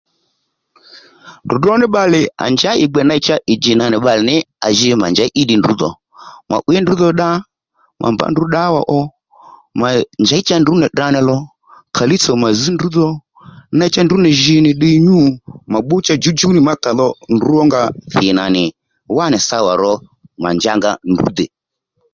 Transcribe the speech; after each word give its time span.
Dròdró 1.47 1.73
ní 1.79 1.85
bbalè 1.89 2.21
à 2.43 2.45
njǎ 2.53 2.71
ì 2.83 2.85
gbè 2.91 3.01
ney 3.09 3.21
cha 3.25 3.35
ì 3.53 3.55
djì 3.57 3.73
nì 3.77 3.97
bbalè 4.01 4.23
ní 4.29 4.35
à 4.65 4.67
ji 4.77 4.87
mà 5.01 5.07
njěy 5.11 5.29
í 5.41 5.43
ddiy 5.43 5.59
ndrǔ 5.59 5.73
dhò 5.81 5.89
ma 6.49 6.57
'wǐy 6.63 6.79
ndrǔ 6.81 6.93
dho 6.99 7.07
dda 7.13 7.29
mà 8.01 8.07
mbǎ 8.13 8.25
ndrǔ 8.31 8.43
ddǎwà 8.47 8.81
ò 8.97 8.99
mà 9.79 9.87
njěy 10.23 10.41
cha 10.47 10.55
ndrǔ 10.59 10.73
nì 10.79 10.87
tdrǎ 10.91 11.07
nì 11.13 11.19
lò 11.29 11.37
kàlíy 11.95 12.19
tsò 12.21 12.31
mà 12.43 12.49
zž 12.57 12.67
ndrǔ 12.75 12.87
dho 12.95 13.07
ney 13.77 13.91
cha 13.93 14.01
ndrǔ 14.03 14.15
nì 14.23 14.29
jǐ 14.41 14.55
nì 14.65 14.71
ddiy 14.75 14.97
nyû 15.05 15.17
ma 15.71 15.79
bbú 15.83 15.95
cha 16.05 16.13
djǔwdjǔw 16.17 16.51
ní 16.53 16.59
nì 16.61 16.65
má 16.67 16.73
cha 16.83 16.91
à 16.93 16.97
dho 16.99 17.07
ndrǔ 17.33 17.47
rónga 17.57 17.81
thì 18.15 18.25
nà 18.37 18.43
nì 18.55 18.63
wánì 19.17 19.37
sawà 19.49 19.73
ró 19.81 19.93
mà 20.41 20.49
njanga 20.55 20.91
ndrǔ 21.11 21.27
dè 21.37 21.45